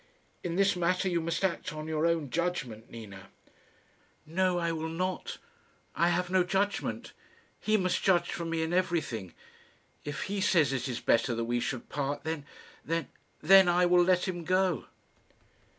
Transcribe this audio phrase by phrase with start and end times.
[0.43, 3.29] "In this matter you must act on your own judgment, Nina."
[4.25, 5.37] "No, I will not.
[5.95, 7.13] I have no judgment.
[7.59, 9.35] He must judge for me in everything.
[10.03, 12.47] If he says it is better that we should part, then
[12.83, 13.09] then
[13.43, 14.87] then I will let him go."